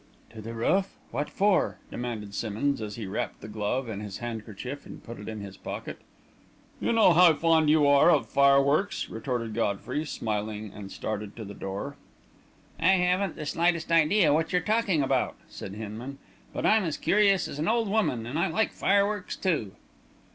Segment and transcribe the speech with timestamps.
[0.31, 0.95] "To the roof?
[1.11, 5.29] What for?" demanded Simmonds, as he wrapped the glove in his handkerchief and put it
[5.29, 5.99] in his pocket.
[6.79, 11.43] "You know how fond you are of fire works!" retorted Godfrey, smiling, and started for
[11.43, 11.97] the door.
[12.79, 16.17] "I haven't the slightest idea what you're talking about," said Hinman,
[16.51, 19.73] "but I'm as curious as an old woman, and I like fire works, too!"